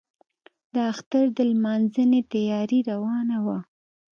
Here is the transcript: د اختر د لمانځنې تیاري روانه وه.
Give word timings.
د 0.73 0.75
اختر 0.91 1.25
د 1.37 1.39
لمانځنې 1.51 2.21
تیاري 2.31 2.79
روانه 2.91 3.37
وه. 3.45 3.57